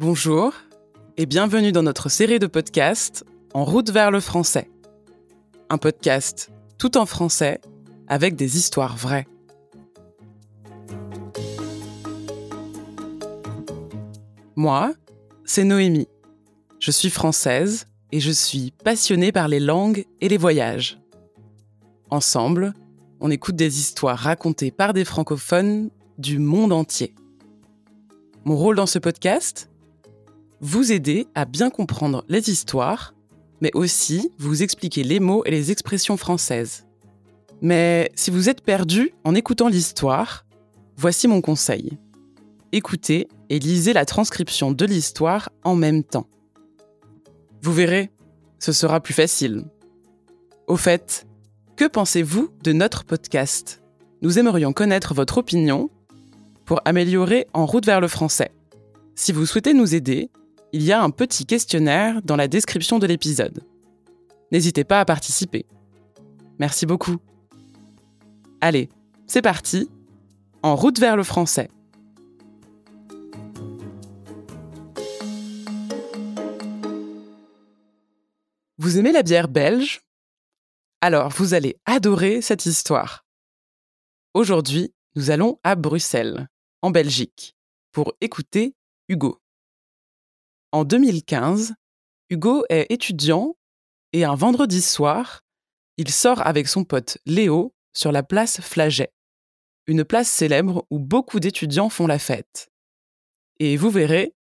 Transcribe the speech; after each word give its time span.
Bonjour 0.00 0.54
et 1.18 1.26
bienvenue 1.26 1.72
dans 1.72 1.82
notre 1.82 2.08
série 2.08 2.38
de 2.38 2.46
podcasts 2.46 3.22
En 3.52 3.66
route 3.66 3.90
vers 3.90 4.10
le 4.10 4.20
français. 4.20 4.70
Un 5.68 5.76
podcast 5.76 6.50
tout 6.78 6.96
en 6.96 7.04
français 7.04 7.60
avec 8.08 8.34
des 8.34 8.56
histoires 8.56 8.96
vraies. 8.96 9.26
Moi, 14.56 14.94
c'est 15.44 15.64
Noémie. 15.64 16.08
Je 16.78 16.92
suis 16.92 17.10
française 17.10 17.86
et 18.10 18.20
je 18.20 18.30
suis 18.30 18.72
passionnée 18.82 19.32
par 19.32 19.48
les 19.48 19.60
langues 19.60 20.06
et 20.22 20.30
les 20.30 20.38
voyages. 20.38 20.98
Ensemble, 22.08 22.72
on 23.20 23.30
écoute 23.30 23.56
des 23.56 23.80
histoires 23.80 24.16
racontées 24.18 24.70
par 24.70 24.94
des 24.94 25.04
francophones 25.04 25.90
du 26.16 26.38
monde 26.38 26.72
entier. 26.72 27.14
Mon 28.46 28.56
rôle 28.56 28.76
dans 28.76 28.86
ce 28.86 28.98
podcast 28.98 29.69
Vous 30.62 30.92
aider 30.92 31.26
à 31.34 31.46
bien 31.46 31.70
comprendre 31.70 32.22
les 32.28 32.50
histoires, 32.50 33.14
mais 33.62 33.70
aussi 33.72 34.30
vous 34.38 34.62
expliquer 34.62 35.02
les 35.02 35.18
mots 35.18 35.42
et 35.46 35.50
les 35.50 35.70
expressions 35.70 36.18
françaises. 36.18 36.86
Mais 37.62 38.12
si 38.14 38.30
vous 38.30 38.50
êtes 38.50 38.60
perdu 38.60 39.14
en 39.24 39.34
écoutant 39.34 39.68
l'histoire, 39.68 40.44
voici 40.98 41.28
mon 41.28 41.40
conseil. 41.40 41.98
Écoutez 42.72 43.26
et 43.48 43.58
lisez 43.58 43.94
la 43.94 44.04
transcription 44.04 44.70
de 44.70 44.84
l'histoire 44.84 45.48
en 45.64 45.76
même 45.76 46.04
temps. 46.04 46.28
Vous 47.62 47.72
verrez, 47.72 48.10
ce 48.58 48.72
sera 48.72 49.00
plus 49.00 49.14
facile. 49.14 49.64
Au 50.66 50.76
fait, 50.76 51.26
que 51.74 51.86
pensez-vous 51.86 52.50
de 52.62 52.72
notre 52.72 53.04
podcast? 53.04 53.82
Nous 54.20 54.38
aimerions 54.38 54.74
connaître 54.74 55.14
votre 55.14 55.38
opinion 55.38 55.88
pour 56.66 56.82
améliorer 56.84 57.46
En 57.54 57.64
route 57.64 57.86
vers 57.86 58.02
le 58.02 58.08
français. 58.08 58.50
Si 59.14 59.32
vous 59.32 59.46
souhaitez 59.46 59.72
nous 59.72 59.94
aider, 59.94 60.30
il 60.72 60.82
y 60.82 60.92
a 60.92 61.02
un 61.02 61.10
petit 61.10 61.46
questionnaire 61.46 62.22
dans 62.22 62.36
la 62.36 62.48
description 62.48 62.98
de 62.98 63.06
l'épisode. 63.06 63.64
N'hésitez 64.52 64.84
pas 64.84 65.00
à 65.00 65.04
participer. 65.04 65.66
Merci 66.58 66.86
beaucoup. 66.86 67.16
Allez, 68.60 68.88
c'est 69.26 69.42
parti. 69.42 69.88
En 70.62 70.76
route 70.76 70.98
vers 70.98 71.16
le 71.16 71.22
français. 71.22 71.70
Vous 78.76 78.98
aimez 78.98 79.12
la 79.12 79.22
bière 79.22 79.48
belge? 79.48 80.02
Alors 81.00 81.30
vous 81.30 81.54
allez 81.54 81.76
adorer 81.86 82.42
cette 82.42 82.66
histoire. 82.66 83.24
Aujourd'hui, 84.34 84.92
nous 85.16 85.30
allons 85.30 85.58
à 85.64 85.74
Bruxelles, 85.74 86.48
en 86.82 86.90
Belgique, 86.90 87.56
pour 87.92 88.14
écouter 88.20 88.74
Hugo. 89.08 89.40
En 90.72 90.84
2015, 90.84 91.74
Hugo 92.28 92.64
est 92.68 92.86
étudiant 92.90 93.56
et 94.12 94.24
un 94.24 94.36
vendredi 94.36 94.80
soir, 94.80 95.42
il 95.96 96.10
sort 96.10 96.46
avec 96.46 96.68
son 96.68 96.84
pote 96.84 97.18
Léo 97.26 97.74
sur 97.92 98.12
la 98.12 98.22
place 98.22 98.60
Flaget, 98.60 99.12
une 99.86 100.04
place 100.04 100.28
célèbre 100.28 100.86
où 100.90 101.00
beaucoup 101.00 101.40
d'étudiants 101.40 101.88
font 101.88 102.06
la 102.06 102.20
fête. 102.20 102.70
Et 103.58 103.76
vous 103.76 103.90
verrez, 103.90 104.34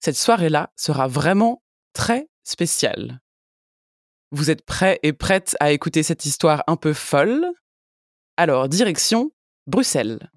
cette 0.00 0.16
soirée-là 0.16 0.72
sera 0.76 1.06
vraiment 1.06 1.62
très 1.92 2.28
spéciale. 2.42 3.20
Vous 4.32 4.50
êtes 4.50 4.64
prêts 4.64 4.98
et 5.02 5.12
prêtes 5.12 5.56
à 5.60 5.70
écouter 5.70 6.02
cette 6.02 6.24
histoire 6.26 6.64
un 6.66 6.76
peu 6.76 6.92
folle? 6.92 7.46
Alors, 8.36 8.68
direction 8.68 9.30
Bruxelles. 9.66 10.30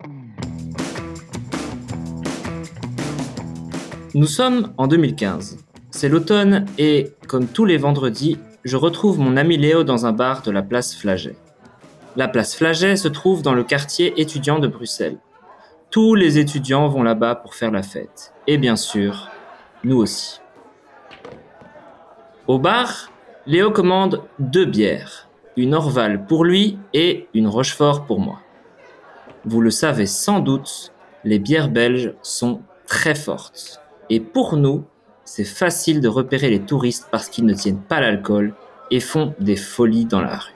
Nous 4.14 4.26
sommes 4.26 4.74
en 4.78 4.88
2015. 4.88 5.58
C'est 5.90 6.10
l'automne 6.10 6.66
et, 6.78 7.14
comme 7.30 7.48
tous 7.48 7.64
les 7.64 7.78
vendredis, 7.78 8.38
je 8.66 8.76
retrouve 8.76 9.20
mon 9.20 9.38
ami 9.38 9.56
Léo 9.56 9.86
dans 9.86 10.06
un 10.06 10.12
bar 10.12 10.42
de 10.42 10.52
la 10.52 10.62
place 10.62 10.94
Flaget. 10.94 11.38
La 12.18 12.28
place 12.28 12.54
Flaget 12.54 12.98
se 12.98 13.08
trouve 13.08 13.42
dans 13.42 13.54
le 13.54 13.64
quartier 13.64 14.20
étudiant 14.20 14.60
de 14.60 14.68
Bruxelles. 14.68 15.18
Tous 15.92 16.14
les 16.14 16.40
étudiants 16.40 16.90
vont 16.90 17.04
là-bas 17.04 17.36
pour 17.36 17.56
faire 17.56 17.72
la 17.72 17.84
fête. 17.84 18.34
Et 18.48 18.58
bien 18.58 18.76
sûr, 18.76 19.30
nous 19.86 19.98
aussi. 19.98 20.42
Au 22.48 22.60
bar, 22.60 23.14
Léo 23.48 23.72
commande 23.72 24.24
deux 24.40 24.66
bières, 24.66 25.30
une 25.56 25.74
Orval 25.74 26.26
pour 26.26 26.44
lui 26.44 26.78
et 26.94 27.30
une 27.34 27.48
Rochefort 27.48 28.06
pour 28.06 28.20
moi. 28.20 28.42
Vous 29.46 29.62
le 29.62 29.72
savez 29.72 30.06
sans 30.06 30.42
doute, 30.42 30.92
les 31.24 31.40
bières 31.40 31.70
belges 31.70 32.14
sont 32.22 32.62
très 32.88 33.16
fortes. 33.16 33.81
Et 34.14 34.20
pour 34.20 34.58
nous, 34.58 34.84
c'est 35.24 35.46
facile 35.46 36.02
de 36.02 36.10
repérer 36.10 36.50
les 36.50 36.60
touristes 36.60 37.08
parce 37.10 37.30
qu'ils 37.30 37.46
ne 37.46 37.54
tiennent 37.54 37.82
pas 37.82 38.02
l'alcool 38.02 38.54
et 38.92 39.00
font 39.00 39.34
des 39.40 39.56
folies 39.56 40.04
dans 40.04 40.20
la 40.20 40.36
rue. 40.36 40.54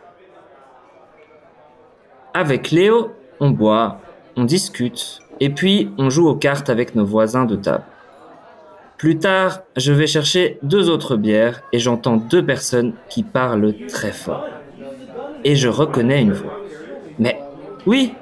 Avec 2.33 2.71
Léo, 2.71 3.11
on 3.39 3.51
boit, 3.51 4.01
on 4.35 4.43
discute, 4.43 5.21
et 5.39 5.49
puis 5.49 5.89
on 5.97 6.09
joue 6.09 6.27
aux 6.27 6.35
cartes 6.35 6.69
avec 6.69 6.95
nos 6.95 7.05
voisins 7.05 7.45
de 7.45 7.55
table. 7.55 7.85
Plus 8.97 9.19
tard, 9.19 9.61
je 9.77 9.93
vais 9.93 10.05
chercher 10.05 10.59
deux 10.61 10.89
autres 10.89 11.15
bières 11.15 11.61
et 11.71 11.79
j'entends 11.79 12.17
deux 12.17 12.45
personnes 12.45 12.91
qui 13.07 13.23
parlent 13.23 13.73
très 13.87 14.11
fort. 14.11 14.47
Et 15.45 15.55
je 15.55 15.69
reconnais 15.69 16.21
une 16.21 16.33
voix. 16.33 16.59
Mais 17.19 17.39
oui, 17.85 18.15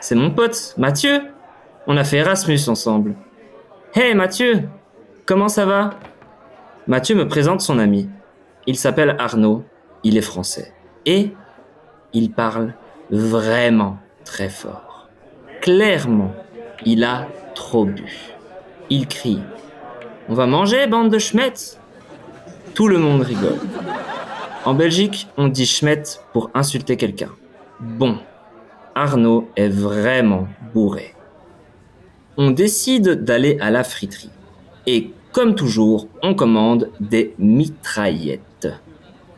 c'est 0.00 0.16
mon 0.16 0.32
pote, 0.32 0.74
Mathieu. 0.76 1.20
On 1.86 1.96
a 1.96 2.02
fait 2.02 2.16
Erasmus 2.16 2.58
ensemble. 2.66 3.14
Hey 3.94 4.14
Mathieu, 4.14 4.68
comment 5.26 5.48
ça 5.48 5.66
va? 5.66 5.90
Mathieu 6.86 7.14
me 7.14 7.28
présente 7.28 7.60
son 7.60 7.78
ami. 7.78 8.08
Il 8.66 8.76
s'appelle 8.76 9.16
Arnaud, 9.18 9.64
il 10.02 10.16
est 10.16 10.22
français. 10.22 10.72
Et 11.04 11.32
il 12.12 12.32
parle 12.32 12.74
vraiment 13.10 13.98
très 14.24 14.48
fort. 14.48 15.08
Clairement, 15.60 16.32
il 16.84 17.04
a 17.04 17.28
trop 17.54 17.84
bu. 17.84 18.32
Il 18.88 19.06
crie 19.06 19.40
on 20.28 20.34
va 20.34 20.46
manger, 20.46 20.86
bande 20.86 21.10
de 21.10 21.18
schmettes? 21.18 21.78
Tout 22.74 22.88
le 22.88 22.96
monde 22.96 23.22
rigole. 23.22 23.58
En 24.64 24.72
Belgique, 24.72 25.26
on 25.36 25.48
dit 25.48 25.66
schmette 25.66 26.24
pour 26.32 26.50
insulter 26.54 26.96
quelqu'un. 26.96 27.30
Bon, 27.80 28.18
Arnaud 28.94 29.50
est 29.56 29.68
vraiment 29.68 30.46
bourré. 30.72 31.11
On 32.36 32.50
décide 32.50 33.24
d'aller 33.24 33.58
à 33.60 33.70
la 33.70 33.84
friterie. 33.84 34.30
Et 34.86 35.10
comme 35.32 35.54
toujours, 35.54 36.08
on 36.22 36.34
commande 36.34 36.90
des 37.00 37.34
mitraillettes. 37.38 38.68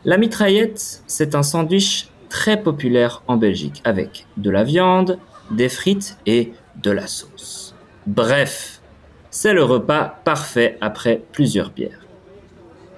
La 0.05 0.17
mitraillette, 0.17 1.03
c'est 1.07 1.35
un 1.35 1.43
sandwich 1.43 2.07
très 2.29 2.61
populaire 2.61 3.23
en 3.27 3.37
Belgique 3.37 3.81
avec 3.83 4.27
de 4.37 4.49
la 4.49 4.63
viande, 4.63 5.19
des 5.51 5.69
frites 5.69 6.17
et 6.25 6.53
de 6.81 6.91
la 6.91 7.07
sauce. 7.07 7.75
Bref, 8.07 8.81
c'est 9.29 9.53
le 9.53 9.63
repas 9.63 10.21
parfait 10.23 10.77
après 10.79 11.21
plusieurs 11.31 11.71
bières. 11.71 12.05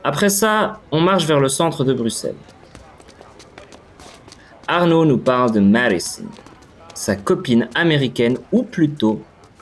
Après 0.04 0.30
ça, 0.30 0.82
on 0.92 1.02
marche 1.02 1.26
vers 1.26 1.40
le 1.40 1.50
centre 1.50 1.84
de 1.84 1.94
Bruxelles. 1.94 2.36
Arnaud 4.68 5.06
nous 5.06 5.18
parle 5.18 5.52
de 5.52 5.60
Madison, 5.60 6.26
sa 6.94 7.16
copine 7.16 7.70
américaine 7.74 8.38
ou 8.52 8.64
plutôt 8.64 9.22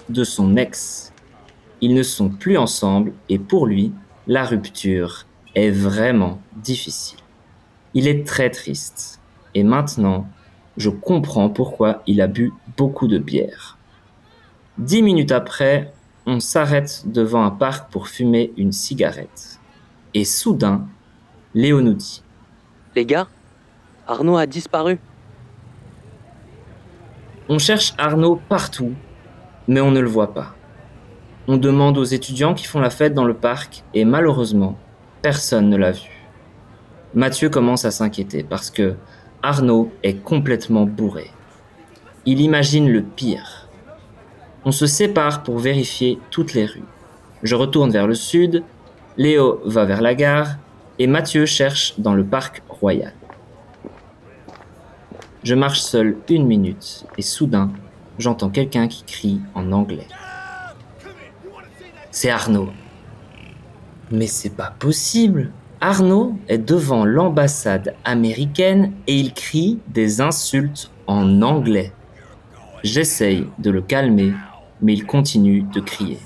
de 0.09 0.23
son 0.23 0.55
ex. 0.57 1.13
Ils 1.81 1.93
ne 1.93 2.03
sont 2.03 2.29
plus 2.29 2.57
ensemble 2.57 3.13
et 3.29 3.39
pour 3.39 3.67
lui, 3.67 3.91
la 4.27 4.43
rupture 4.43 5.25
est 5.55 5.71
vraiment 5.71 6.39
difficile. 6.55 7.19
Il 7.93 8.07
est 8.07 8.25
très 8.25 8.49
triste 8.49 9.19
et 9.53 9.63
maintenant, 9.63 10.27
je 10.77 10.89
comprends 10.89 11.49
pourquoi 11.49 12.01
il 12.07 12.21
a 12.21 12.27
bu 12.27 12.53
beaucoup 12.77 13.07
de 13.07 13.17
bière. 13.17 13.77
Dix 14.77 15.01
minutes 15.01 15.31
après, 15.31 15.93
on 16.25 16.39
s'arrête 16.39 17.03
devant 17.05 17.45
un 17.45 17.51
parc 17.51 17.91
pour 17.91 18.07
fumer 18.07 18.51
une 18.57 18.71
cigarette. 18.71 19.59
Et 20.13 20.25
soudain, 20.25 20.87
Léo 21.53 21.81
nous 21.81 21.93
dit 21.93 22.23
Les 22.95 23.05
gars, 23.05 23.27
Arnaud 24.07 24.37
a 24.37 24.45
disparu. 24.45 24.99
On 27.47 27.59
cherche 27.59 27.93
Arnaud 27.97 28.41
partout, 28.49 28.93
mais 29.67 29.81
on 29.81 29.91
ne 29.91 29.99
le 29.99 30.07
voit 30.07 30.33
pas. 30.33 30.55
On 31.47 31.57
demande 31.57 31.97
aux 31.97 32.03
étudiants 32.03 32.53
qui 32.53 32.65
font 32.65 32.79
la 32.79 32.89
fête 32.89 33.13
dans 33.13 33.25
le 33.25 33.33
parc 33.33 33.83
et 33.93 34.05
malheureusement, 34.05 34.77
personne 35.21 35.69
ne 35.69 35.77
l'a 35.77 35.91
vu. 35.91 36.27
Mathieu 37.13 37.49
commence 37.49 37.85
à 37.85 37.91
s'inquiéter 37.91 38.43
parce 38.43 38.69
que 38.69 38.95
Arnaud 39.43 39.91
est 40.03 40.23
complètement 40.23 40.85
bourré. 40.85 41.31
Il 42.25 42.41
imagine 42.41 42.89
le 42.89 43.03
pire 43.03 43.65
on 44.65 44.71
se 44.71 44.87
sépare 44.87 45.43
pour 45.43 45.59
vérifier 45.59 46.19
toutes 46.31 46.55
les 46.55 46.65
rues. 46.65 46.83
Je 47.43 47.55
retourne 47.55 47.91
vers 47.91 48.07
le 48.07 48.15
sud, 48.15 48.63
Léo 49.15 49.61
va 49.63 49.85
vers 49.85 50.01
la 50.01 50.15
gare 50.15 50.55
et 50.97 51.05
Mathieu 51.05 51.45
cherche 51.45 51.93
dans 51.99 52.15
le 52.15 52.25
parc 52.25 52.63
royal. 52.67 53.13
Je 55.43 55.53
marche 55.53 55.81
seul 55.81 56.17
une 56.27 56.47
minute 56.47 57.05
et 57.15 57.21
soudain, 57.21 57.69
j'entends 58.17 58.49
quelqu'un 58.49 58.87
qui 58.87 59.03
crie 59.03 59.41
en 59.53 59.71
anglais. 59.71 60.07
C'est 62.11 62.29
Arnaud. 62.29 62.69
Mais 64.11 64.27
c'est 64.27 64.55
pas 64.55 64.73
possible. 64.79 65.51
Arnaud 65.81 66.37
est 66.47 66.57
devant 66.57 67.05
l'ambassade 67.05 67.95
américaine 68.05 68.93
et 69.07 69.15
il 69.15 69.33
crie 69.33 69.79
des 69.87 70.21
insultes 70.21 70.91
en 71.07 71.41
anglais. 71.41 71.91
J'essaye 72.83 73.47
de 73.59 73.71
le 73.71 73.81
calmer, 73.81 74.33
mais 74.81 74.93
il 74.93 75.05
continue 75.05 75.63
de 75.63 75.79
crier. 75.79 76.19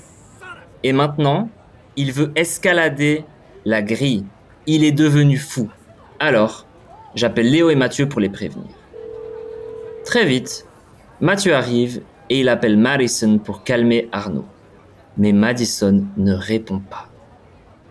Et 0.82 0.92
maintenant, 0.92 1.48
il 1.96 2.12
veut 2.12 2.32
escalader 2.36 3.24
la 3.64 3.82
grille. 3.82 4.24
Il 4.66 4.84
est 4.84 4.92
devenu 4.92 5.36
fou. 5.38 5.68
Alors, 6.18 6.66
j'appelle 7.14 7.50
Léo 7.50 7.70
et 7.70 7.74
Mathieu 7.74 8.08
pour 8.08 8.20
les 8.20 8.28
prévenir. 8.28 8.70
Très 10.04 10.24
vite, 10.24 10.66
Mathieu 11.20 11.54
arrive 11.54 12.00
et 12.30 12.40
il 12.40 12.48
appelle 12.48 12.78
Madison 12.78 13.38
pour 13.38 13.62
calmer 13.62 14.08
Arnaud. 14.10 14.46
Mais 15.18 15.32
Madison 15.32 16.06
ne 16.16 16.32
répond 16.32 16.78
pas. 16.78 17.08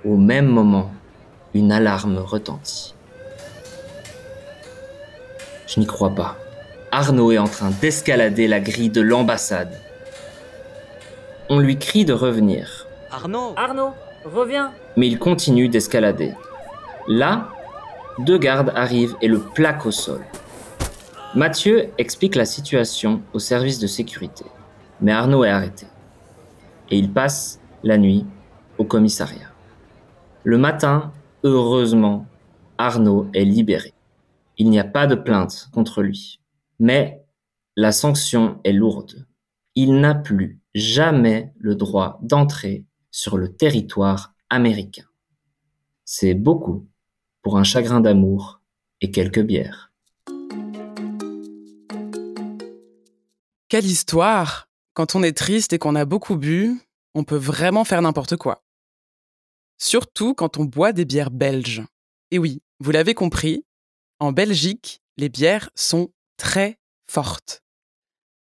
Au 0.03 0.17
même 0.17 0.47
moment, 0.47 0.89
une 1.53 1.71
alarme 1.71 2.17
retentit. 2.17 2.95
Je 5.67 5.79
n'y 5.79 5.85
crois 5.85 6.15
pas. 6.15 6.37
Arnaud 6.91 7.31
est 7.31 7.37
en 7.37 7.47
train 7.47 7.69
d'escalader 7.69 8.47
la 8.47 8.59
grille 8.59 8.89
de 8.89 9.01
l'ambassade. 9.01 9.79
On 11.49 11.59
lui 11.59 11.77
crie 11.77 12.05
de 12.05 12.13
revenir. 12.13 12.87
Arnaud 13.11 13.53
Arnaud, 13.55 13.91
reviens 14.25 14.71
Mais 14.97 15.07
il 15.07 15.19
continue 15.19 15.69
d'escalader. 15.69 16.33
Là, 17.07 17.49
deux 18.17 18.39
gardes 18.39 18.71
arrivent 18.75 19.15
et 19.21 19.27
le 19.27 19.39
plaquent 19.39 19.85
au 19.85 19.91
sol. 19.91 20.21
Mathieu 21.35 21.91
explique 21.99 22.33
la 22.33 22.45
situation 22.45 23.21
au 23.33 23.39
service 23.39 23.77
de 23.77 23.85
sécurité, 23.85 24.45
mais 24.99 25.11
Arnaud 25.11 25.43
est 25.43 25.49
arrêté. 25.49 25.85
Et 26.89 26.97
il 26.97 27.13
passe 27.13 27.59
la 27.83 27.99
nuit 27.99 28.25
au 28.79 28.83
commissariat. 28.83 29.51
Le 30.43 30.57
matin, 30.57 31.13
heureusement, 31.43 32.25
Arnaud 32.79 33.27
est 33.35 33.45
libéré. 33.45 33.93
Il 34.57 34.71
n'y 34.71 34.79
a 34.79 34.83
pas 34.83 35.05
de 35.05 35.13
plainte 35.13 35.69
contre 35.71 36.01
lui. 36.01 36.39
Mais 36.79 37.23
la 37.75 37.91
sanction 37.91 38.59
est 38.63 38.73
lourde. 38.73 39.27
Il 39.75 39.99
n'a 39.99 40.15
plus 40.15 40.59
jamais 40.73 41.53
le 41.59 41.75
droit 41.75 42.17
d'entrer 42.23 42.85
sur 43.11 43.37
le 43.37 43.55
territoire 43.55 44.33
américain. 44.49 45.05
C'est 46.05 46.33
beaucoup 46.33 46.87
pour 47.43 47.59
un 47.59 47.63
chagrin 47.63 48.01
d'amour 48.01 48.61
et 49.01 49.11
quelques 49.11 49.43
bières. 49.43 49.88
Quelle 53.69 53.85
histoire 53.85 54.67
Quand 54.95 55.13
on 55.13 55.21
est 55.21 55.37
triste 55.37 55.73
et 55.73 55.77
qu'on 55.77 55.93
a 55.93 56.03
beaucoup 56.03 56.37
bu, 56.37 56.81
on 57.13 57.23
peut 57.23 57.37
vraiment 57.37 57.85
faire 57.85 58.01
n'importe 58.01 58.35
quoi. 58.35 58.63
Surtout 59.77 60.33
quand 60.33 60.57
on 60.57 60.65
boit 60.65 60.91
des 60.91 61.05
bières 61.05 61.29
belges. 61.29 61.83
Et 62.31 62.39
oui, 62.39 62.63
vous 62.79 62.89
l'avez 62.89 63.13
compris, 63.13 63.67
en 64.17 64.31
Belgique, 64.31 65.03
les 65.17 65.29
bières 65.29 65.69
sont 65.75 66.11
très 66.35 66.79
fortes. 67.07 67.61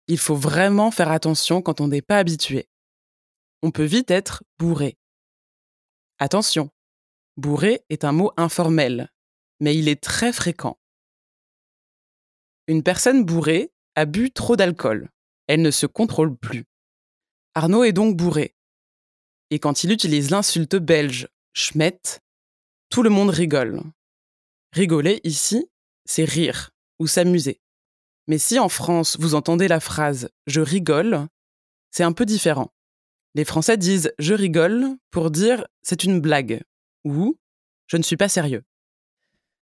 Il 0.07 0.19
faut 0.19 0.37
vraiment 0.37 0.93
faire 0.93 1.11
attention 1.11 1.63
quand 1.63 1.81
on 1.81 1.89
n'est 1.89 2.01
pas 2.01 2.19
habitué. 2.19 2.69
On 3.63 3.73
peut 3.73 3.85
vite 3.85 4.13
être 4.13 4.45
bourré. 4.57 4.99
Attention, 6.21 6.71
bourré 7.37 7.85
est 7.89 8.05
un 8.05 8.13
mot 8.13 8.31
informel, 8.37 9.11
mais 9.59 9.75
il 9.75 9.89
est 9.89 10.01
très 10.01 10.33
fréquent. 10.33 10.79
Une 12.69 12.85
personne 12.85 13.25
bourrée 13.25 13.73
a 13.99 14.05
bu 14.05 14.31
trop 14.31 14.55
d'alcool. 14.55 15.11
Elle 15.49 15.61
ne 15.61 15.73
se 15.73 15.85
contrôle 15.85 16.37
plus. 16.37 16.65
Arnaud 17.55 17.83
est 17.83 17.93
donc 17.93 18.17
bourré. 18.17 18.55
Et 19.51 19.59
quand 19.59 19.83
il 19.83 19.91
utilise 19.91 20.31
l'insulte 20.31 20.77
belge 20.77 21.27
schmett, 21.53 22.21
tout 22.91 23.03
le 23.03 23.11
monde 23.11 23.31
rigole. 23.31 23.83
Rigoler 24.73 25.21
ici, 25.25 25.67
c'est 26.05 26.25
rire 26.25 26.71
ou 27.01 27.09
s'amuser. 27.09 27.61
Mais 28.29 28.39
si 28.39 28.61
en 28.61 28.69
France 28.69 29.17
vous 29.19 29.35
entendez 29.35 29.67
la 29.67 29.81
phrase 29.81 30.29
je 30.47 30.61
rigole, 30.61 31.27
c'est 31.91 32.05
un 32.05 32.13
peu 32.13 32.25
différent. 32.25 32.73
Les 33.35 33.45
Français 33.45 33.77
disent 33.77 34.13
je 34.21 34.35
rigole 34.35 34.97
pour 35.11 35.33
dire 35.33 35.67
c'est 35.83 36.05
une 36.05 36.21
blague 36.21 36.63
ou 37.05 37.37
je 37.89 37.97
ne 37.97 38.03
suis 38.03 38.17
pas 38.17 38.29
sérieux. 38.29 38.63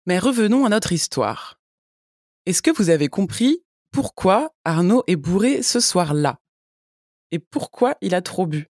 Mais 0.06 0.18
revenons 0.18 0.64
à 0.64 0.68
notre 0.68 0.92
histoire. 0.92 1.60
Est-ce 2.44 2.62
que 2.62 2.72
vous 2.72 2.90
avez 2.90 3.08
compris 3.08 3.62
pourquoi 3.96 4.50
Arnaud 4.66 5.04
est 5.06 5.16
bourré 5.16 5.62
ce 5.62 5.80
soir-là? 5.80 6.38
Et 7.30 7.38
pourquoi 7.38 7.96
il 8.02 8.14
a 8.14 8.20
trop 8.20 8.46
bu? 8.46 8.66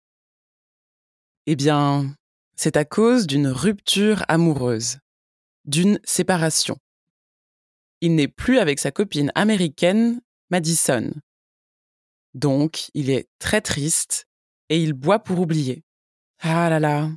Eh 1.47 1.55
bien, 1.55 2.15
c'est 2.55 2.77
à 2.77 2.85
cause 2.85 3.25
d'une 3.25 3.47
rupture 3.47 4.23
amoureuse, 4.27 4.99
d'une 5.63 5.99
séparation. 6.03 6.77
Il 8.01 8.13
n'est 8.13 8.27
plus 8.27 8.59
avec 8.59 8.77
sa 8.77 8.91
copine 8.91 9.31
américaine, 9.33 10.21
Madison. 10.51 11.11
Donc, 12.35 12.91
il 12.93 13.09
est 13.09 13.27
très 13.39 13.61
triste 13.61 14.27
et 14.69 14.77
il 14.77 14.93
boit 14.93 15.23
pour 15.23 15.39
oublier. 15.39 15.81
Ah 16.41 16.69
là 16.69 16.79
là, 16.79 17.09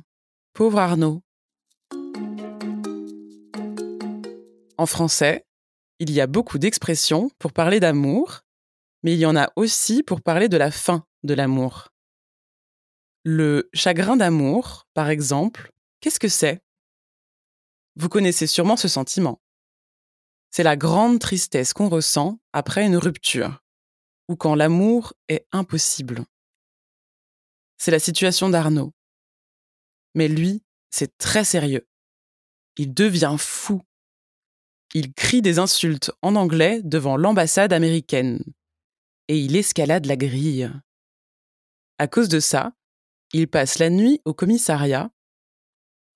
pauvre 0.53 0.79
Arnaud. 0.79 1.21
En 4.79 4.87
français, 4.87 5.45
il 5.99 6.11
y 6.11 6.21
a 6.21 6.27
beaucoup 6.27 6.57
d'expressions 6.57 7.29
pour 7.39 7.53
parler 7.53 7.79
d'amour, 7.79 8.41
mais 9.03 9.13
il 9.13 9.19
y 9.19 9.25
en 9.25 9.35
a 9.35 9.51
aussi 9.55 10.01
pour 10.03 10.21
parler 10.21 10.49
de 10.49 10.57
la 10.57 10.71
fin 10.71 11.05
de 11.23 11.33
l'amour. 11.33 11.89
Le 13.23 13.69
chagrin 13.73 14.15
d'amour, 14.15 14.87
par 14.93 15.09
exemple, 15.09 15.71
qu'est-ce 15.99 16.19
que 16.19 16.29
c'est? 16.29 16.61
Vous 17.95 18.09
connaissez 18.09 18.47
sûrement 18.47 18.77
ce 18.77 18.87
sentiment. 18.87 19.41
C'est 20.51 20.63
la 20.63 20.77
grande 20.77 21.19
tristesse 21.19 21.73
qu'on 21.73 21.89
ressent 21.89 22.39
après 22.53 22.85
une 22.85 22.97
rupture, 22.97 23.61
ou 24.29 24.35
quand 24.35 24.55
l'amour 24.55 25.13
est 25.27 25.45
impossible. 25.51 26.25
C'est 27.77 27.91
la 27.91 27.99
situation 27.99 28.49
d'Arnaud. 28.49 28.93
Mais 30.15 30.27
lui, 30.27 30.63
c'est 30.89 31.17
très 31.17 31.43
sérieux. 31.43 31.87
Il 32.77 32.93
devient 32.93 33.35
fou. 33.37 33.81
Il 34.93 35.13
crie 35.13 35.41
des 35.41 35.59
insultes 35.59 36.11
en 36.21 36.35
anglais 36.35 36.81
devant 36.83 37.15
l'ambassade 37.15 37.73
américaine. 37.73 38.43
Et 39.27 39.39
il 39.39 39.55
escalade 39.55 40.05
la 40.05 40.15
grille. 40.17 40.71
À 41.99 42.07
cause 42.07 42.29
de 42.29 42.39
ça, 42.39 42.73
il 43.33 43.47
passe 43.47 43.77
la 43.77 43.89
nuit 43.89 44.21
au 44.25 44.33
commissariat, 44.33 45.11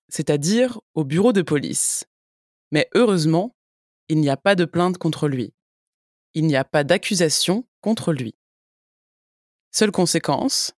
c'est-à-dire 0.09 0.79
au 0.95 1.03
bureau 1.03 1.33
de 1.33 1.41
police. 1.41 2.05
Mais 2.71 2.89
heureusement, 2.95 3.55
il 4.09 4.19
n'y 4.19 4.29
a 4.29 4.37
pas 4.37 4.55
de 4.55 4.65
plainte 4.65 4.97
contre 4.97 5.27
lui. 5.27 5.53
Il 6.33 6.47
n'y 6.47 6.55
a 6.55 6.63
pas 6.63 6.83
d'accusation 6.83 7.67
contre 7.81 8.13
lui. 8.13 8.33
Seule 9.71 9.91
conséquence, 9.91 10.73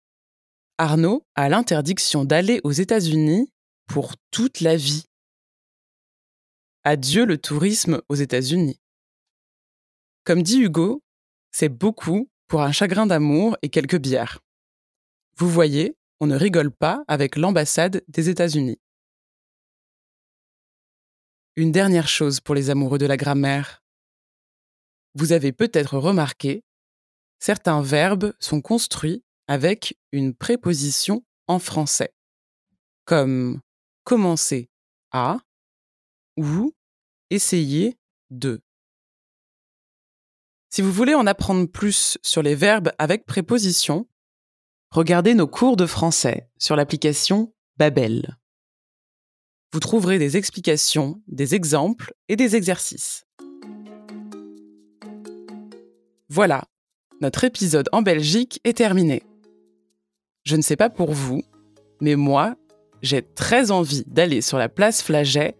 Arnaud 0.77 1.25
a 1.35 1.47
l'interdiction 1.47 2.25
d'aller 2.25 2.59
aux 2.63 2.71
États-Unis 2.71 3.49
pour 3.87 4.15
toute 4.31 4.59
la 4.59 4.75
vie. 4.75 5.05
Adieu 6.87 7.25
le 7.25 7.39
tourisme 7.39 7.99
aux 8.09 8.15
États-Unis. 8.15 8.79
Comme 10.23 10.43
dit 10.43 10.59
Hugo, 10.59 11.01
c'est 11.51 11.67
beaucoup 11.67 12.29
pour 12.47 12.61
un 12.61 12.71
chagrin 12.71 13.07
d'amour 13.07 13.57
et 13.63 13.69
quelques 13.69 13.97
bières. 13.97 14.41
Vous 15.35 15.49
voyez, 15.49 15.97
on 16.19 16.27
ne 16.27 16.35
rigole 16.35 16.69
pas 16.69 17.03
avec 17.07 17.37
l'ambassade 17.37 18.03
des 18.07 18.29
États-Unis. 18.29 18.79
Une 21.55 21.71
dernière 21.71 22.07
chose 22.07 22.39
pour 22.39 22.53
les 22.53 22.69
amoureux 22.69 22.99
de 22.99 23.07
la 23.07 23.17
grammaire. 23.17 23.81
Vous 25.15 25.31
avez 25.31 25.53
peut-être 25.53 25.97
remarqué, 25.97 26.63
certains 27.39 27.81
verbes 27.81 28.31
sont 28.39 28.61
construits 28.61 29.23
avec 29.47 29.97
une 30.11 30.35
préposition 30.35 31.25
en 31.47 31.57
français, 31.57 32.13
comme 33.05 33.59
commencer 34.03 34.69
à 35.11 35.39
ou 36.37 36.74
essayer 37.29 37.97
de. 38.29 38.61
Si 40.69 40.81
vous 40.81 40.91
voulez 40.91 41.15
en 41.15 41.27
apprendre 41.27 41.65
plus 41.67 42.17
sur 42.21 42.41
les 42.41 42.55
verbes 42.55 42.91
avec 42.97 43.25
préposition, 43.25 44.07
regardez 44.91 45.33
nos 45.33 45.47
cours 45.47 45.77
de 45.77 45.85
français 45.85 46.49
sur 46.57 46.75
l'application 46.75 47.53
Babel 47.77 48.37
vous 49.75 49.81
trouverez 49.81 50.19
des 50.19 50.37
explications, 50.37 51.21
des 51.27 51.53
exemples 51.53 52.13
et 52.29 52.37
des 52.37 52.55
exercices. 52.55 53.25
Voilà, 56.29 56.63
notre 57.19 57.43
épisode 57.43 57.89
en 57.91 58.01
Belgique 58.01 58.61
est 58.63 58.77
terminé. 58.77 59.23
Je 60.45 60.55
ne 60.55 60.61
sais 60.61 60.77
pas 60.77 60.89
pour 60.89 61.11
vous, 61.11 61.43
mais 61.99 62.15
moi, 62.15 62.55
j'ai 63.01 63.21
très 63.21 63.69
envie 63.69 64.05
d'aller 64.07 64.39
sur 64.39 64.57
la 64.57 64.69
place 64.69 65.01
Flaget 65.01 65.57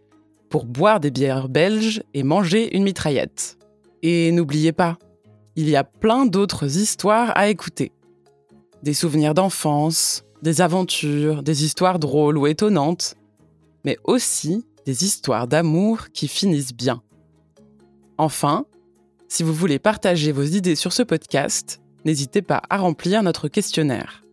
pour 0.56 0.64
boire 0.64 1.02
des 1.02 1.12
bières 1.12 1.50
belges 1.50 2.02
et 2.14 2.24
manger 2.24 2.78
une 2.78 2.84
mitraillette. 2.84 3.58
Et 4.04 4.32
n'oubliez 4.32 4.72
pas, 4.72 4.98
il 5.58 5.70
y 5.70 5.76
a 5.76 5.84
plein 5.84 6.26
d'autres 6.26 6.78
histoires 6.78 7.34
à 7.36 7.50
écouter. 7.50 7.92
Des 8.82 8.94
souvenirs 8.94 9.34
d'enfance, 9.34 10.24
des 10.44 10.62
aventures, 10.62 11.44
des 11.44 11.66
histoires 11.66 12.00
drôles 12.00 12.38
ou 12.38 12.48
étonnantes, 12.48 13.16
mais 13.84 13.98
aussi 14.06 14.66
des 14.86 15.04
histoires 15.04 15.46
d'amour 15.46 16.08
qui 16.14 16.30
finissent 16.30 16.74
bien. 16.74 17.02
Enfin, 18.18 18.66
si 19.28 19.44
vous 19.44 19.54
voulez 19.54 19.78
partager 19.78 20.32
vos 20.32 20.44
idées 20.44 20.78
sur 20.78 20.94
ce 20.94 21.04
podcast, 21.04 21.82
n'hésitez 22.06 22.42
pas 22.42 22.62
à 22.70 22.78
remplir 22.78 23.24
notre 23.24 23.50
questionnaire. 23.50 24.24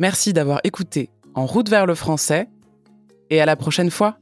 Merci 0.00 0.32
d'avoir 0.32 0.58
écouté 0.64 1.10
En 1.34 1.46
route 1.46 1.68
vers 1.68 1.86
le 1.86 1.94
français 1.94 2.48
et 3.30 3.40
à 3.40 3.46
la 3.46 3.54
prochaine 3.54 3.92
fois. 3.92 4.18